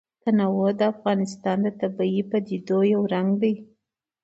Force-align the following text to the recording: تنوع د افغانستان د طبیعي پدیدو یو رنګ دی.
تنوع 0.23 0.69
د 0.79 0.81
افغانستان 0.93 1.57
د 1.65 1.67
طبیعي 1.81 2.21
پدیدو 2.31 2.79
یو 2.93 3.01
رنګ 3.13 3.29
دی. 3.41 3.53